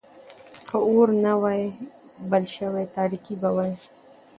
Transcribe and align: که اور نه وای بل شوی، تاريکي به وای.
که 0.67 0.75
اور 0.85 1.07
نه 1.23 1.33
وای 1.41 1.61
بل 2.29 2.43
شوی، 2.55 2.85
تاريکي 2.95 3.35
به 3.41 3.49
وای. 3.55 3.71